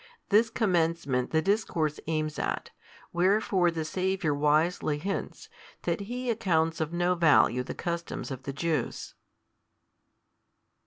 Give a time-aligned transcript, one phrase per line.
[0.29, 2.71] This commencement the discourse aims at:
[3.13, 5.47] wherefore the Saviour wisely hints,
[5.83, 9.13] that He accounts of no value the customs of the Jews.